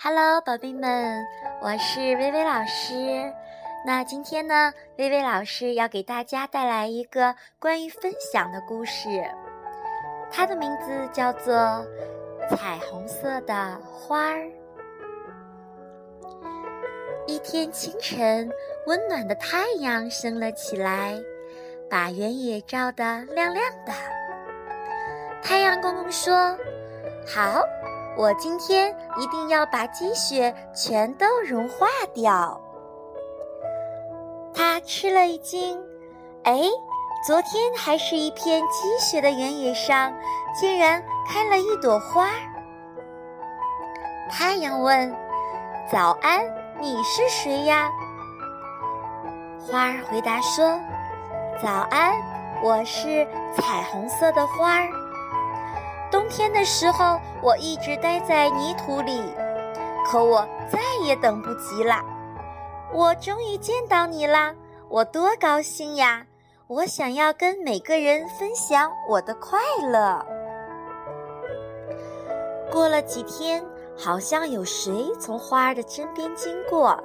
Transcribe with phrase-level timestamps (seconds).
[0.00, 1.26] Hello，宝贝们，
[1.60, 3.32] 我是微微老师。
[3.84, 9.08] 那今天呢，微微老师要给大家带来一个关于分享的故事，
[10.30, 11.52] 它的名字叫做
[12.56, 14.44] 《彩虹色的花儿》。
[17.26, 18.48] 一天清晨，
[18.86, 21.20] 温暖的太阳升了起来，
[21.90, 23.92] 把原野照得亮亮的。
[25.42, 26.56] 太阳公公说
[27.26, 27.60] ：“好。”
[28.18, 32.60] 我今天一定要把积雪全都融化掉。
[34.52, 35.80] 他吃了一惊，
[36.42, 36.62] 哎，
[37.24, 40.12] 昨天还是一片积雪的原野上，
[40.52, 42.26] 竟然开了一朵花。
[44.28, 45.14] 太阳问
[45.88, 46.40] ：“早安，
[46.80, 47.88] 你是谁呀？”
[49.70, 50.76] 花儿回答说
[51.62, 52.12] ：“早安，
[52.64, 53.24] 我是
[53.54, 54.88] 彩虹色的花儿。”
[56.10, 59.22] 冬天的时候，我一直待在泥土里，
[60.06, 62.02] 可我再也等不及了。
[62.92, 64.54] 我终于见到你啦，
[64.88, 66.24] 我多高兴呀！
[66.66, 69.58] 我想要跟每个人分享我的快
[69.90, 70.24] 乐。
[72.70, 73.64] 过了几天，
[73.96, 77.02] 好像有谁从花儿的身边经过。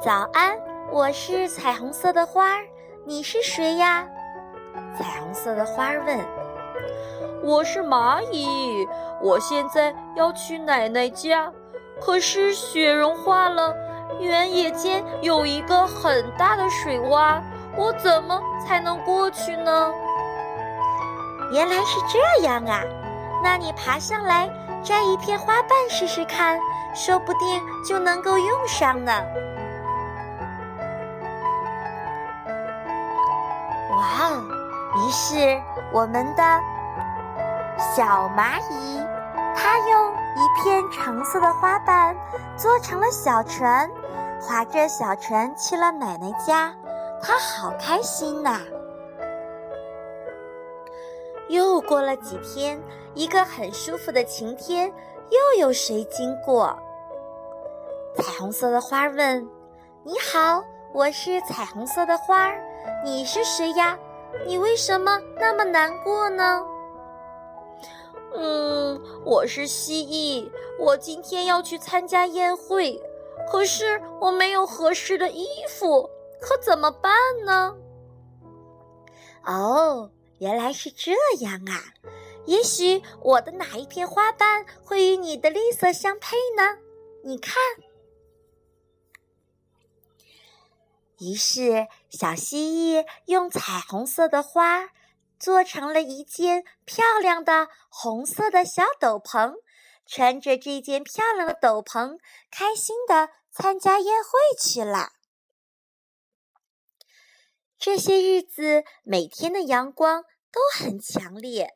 [0.00, 0.56] 早安，
[0.90, 2.64] 我是彩虹色的花儿，
[3.04, 4.08] 你是谁呀？
[4.96, 6.18] 彩虹色的花儿问。
[7.42, 8.86] 我是蚂蚁，
[9.22, 11.50] 我现在要去奶奶家，
[11.98, 13.74] 可是雪融化了，
[14.20, 17.40] 原野间有一个很大的水洼，
[17.76, 19.90] 我怎么才能过去呢？
[21.50, 22.82] 原来是这样啊，
[23.42, 24.48] 那你爬上来
[24.84, 26.60] 摘一片花瓣试试看，
[26.94, 29.12] 说不定就能够用上呢。
[33.90, 34.44] 哇哦！
[34.96, 35.58] 于是
[35.90, 36.42] 我们的。
[37.80, 39.02] 小蚂蚁，
[39.56, 42.14] 它用一片橙色的花瓣
[42.54, 43.90] 做成了小船，
[44.38, 46.74] 划着小船去了奶奶家。
[47.22, 48.60] 它好开心呐！
[51.48, 52.80] 又过了几天，
[53.14, 54.92] 一个很舒服的晴天，
[55.30, 56.78] 又有谁经过？
[58.16, 59.48] 彩虹色的花问
[60.04, 62.50] ：“你好，我是彩虹色的花，
[63.04, 63.98] 你是谁呀？
[64.46, 66.62] 你为什么那么难过呢？”
[68.34, 73.00] 嗯，我是蜥蜴，我今天要去参加宴会，
[73.50, 76.08] 可是我没有合适的衣服，
[76.40, 77.12] 可怎么办
[77.44, 77.76] 呢？
[79.44, 81.92] 哦，原来是这样啊！
[82.46, 86.78] 也许我的哪一片花瓣会与你的绿色相配呢？
[87.24, 87.54] 你看。
[91.18, 94.88] 于是，小蜥蜴用彩虹色的花。
[95.40, 99.54] 做成了一件漂亮的红色的小斗篷，
[100.06, 102.18] 穿着这件漂亮的斗篷，
[102.50, 104.30] 开心的参加宴会
[104.62, 105.12] 去了。
[107.78, 111.72] 这些日子，每天的阳光都很强烈，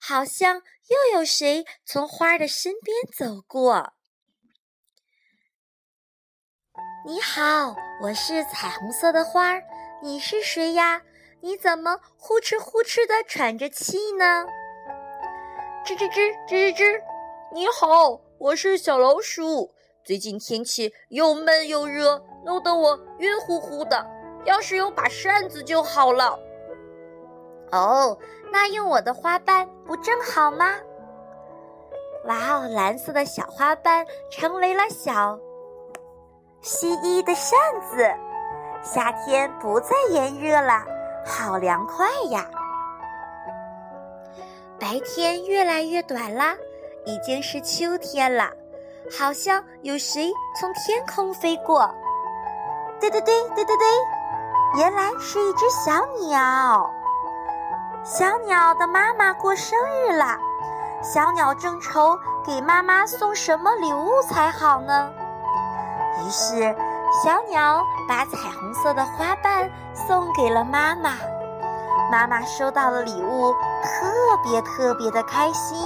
[0.00, 3.92] 好像又有谁从花儿的身边走过。
[7.06, 9.62] 你好，我是彩虹色的花儿，
[10.02, 11.02] 你是谁呀？
[11.44, 14.46] 你怎么呼哧呼哧的喘着气呢？
[15.84, 17.02] 吱吱吱吱吱吱！
[17.52, 19.70] 你好，我是小老鼠。
[20.02, 24.06] 最近天气又闷又热，弄得我晕乎乎的。
[24.46, 26.38] 要是有把扇子就好了。
[27.72, 28.18] 哦，
[28.50, 30.74] 那用我的花瓣不正好吗？
[32.24, 35.38] 哇哦，蓝色的小花瓣成为了小
[36.62, 38.02] 蜥蜴的扇子。
[38.82, 40.93] 夏天不再炎热了。
[41.26, 42.44] 好凉快呀！
[44.78, 46.54] 白天越来越短啦，
[47.06, 48.50] 已经是秋天了。
[49.18, 51.88] 好像有谁从天空飞过。
[53.00, 53.86] 对对对对对对，
[54.76, 56.90] 原来是一只小鸟。
[58.04, 60.38] 小鸟的妈妈过生日了，
[61.02, 65.10] 小鸟正愁给妈妈送什么礼物才好呢。
[66.24, 66.74] 于是。
[67.22, 71.16] 小鸟把彩虹色的花瓣送给了妈妈，
[72.10, 73.52] 妈妈收到了礼物，
[73.82, 75.78] 特别特别的开心。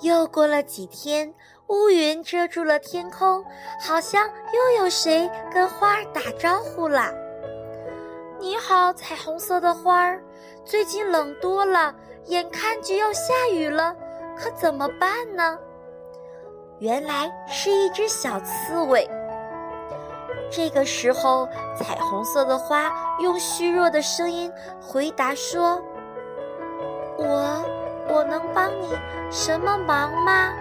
[0.00, 1.34] 又过了几天，
[1.66, 3.44] 乌云遮住了天空，
[3.80, 7.12] 好像又有谁跟花儿打招呼了。
[8.38, 10.22] 你好，彩虹色的花儿，
[10.64, 11.92] 最近冷多了，
[12.26, 13.94] 眼看就要下雨了，
[14.38, 15.58] 可怎么办呢？
[16.78, 19.08] 原来是一只小刺猬。
[20.50, 25.82] 这个时候，彩虹色的花用虚弱的声音回答说
[27.18, 27.64] ：“我
[28.08, 28.94] 我能帮你
[29.30, 30.52] 什么忙吗？”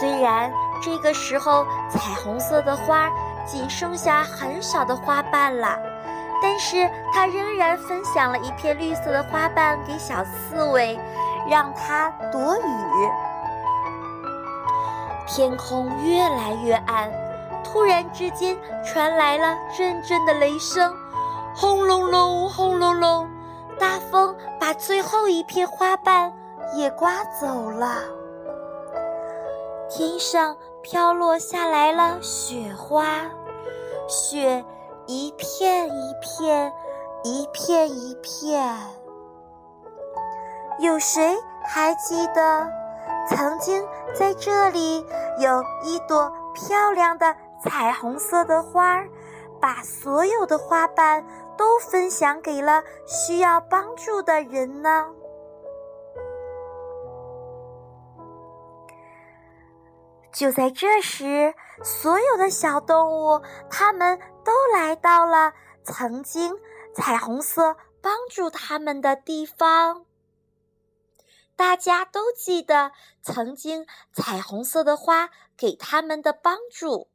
[0.00, 0.50] 虽然
[0.82, 3.10] 这个时候彩虹色的花
[3.46, 5.78] 仅剩下很少的花瓣了，
[6.42, 10.98] 但是它仍然分享了一片绿色的花瓣给小刺猬，
[11.48, 13.10] 让它躲雨。
[15.26, 17.10] 天空越来越暗，
[17.64, 20.94] 突然之间传来了阵阵的雷声，
[21.54, 23.28] 轰隆隆，轰隆隆，
[23.78, 26.32] 大风把最后一片花瓣
[26.74, 27.96] 也刮走了。
[29.88, 33.22] 天上飘落下来了雪花，
[34.08, 34.64] 雪
[35.06, 36.72] 一片一片，
[37.24, 38.95] 一片一片。
[40.78, 42.70] 有谁还记得，
[43.28, 45.04] 曾经在这里
[45.38, 49.08] 有一朵漂亮的彩虹色的花儿，
[49.60, 51.24] 把所有的花瓣
[51.56, 55.06] 都分享给了需要帮助的人呢？
[60.30, 63.40] 就在这时，所有的小动物，
[63.70, 66.54] 它们都来到了曾经
[66.94, 70.04] 彩虹色帮助它们的地方。
[71.56, 72.92] 大家都记得
[73.22, 77.10] 曾经彩虹色的花给他们的帮助。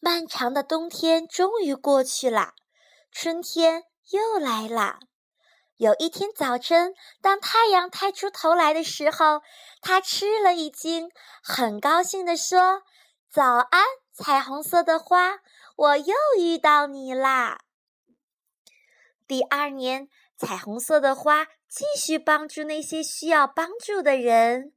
[0.00, 2.54] 漫长的冬天终于过去了，
[3.10, 5.00] 春天又来了。
[5.76, 9.42] 有一天早晨，当太阳探出头来的时候，
[9.80, 11.10] 他吃了一惊，
[11.42, 12.82] 很高兴地说
[13.30, 15.40] ：“早安，彩虹色的花，
[15.76, 17.60] 我又遇到你啦！”
[19.26, 24.72] 第二年，彩虹色的花继续帮助那些需要帮助的人，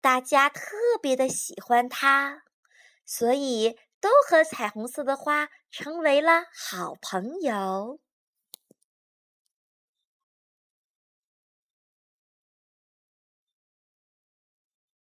[0.00, 0.62] 大家特
[1.00, 2.42] 别的喜欢他，
[3.04, 7.98] 所以都和彩虹色的花成为了好朋友。